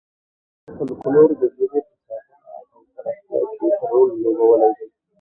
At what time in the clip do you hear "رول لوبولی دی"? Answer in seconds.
3.91-4.87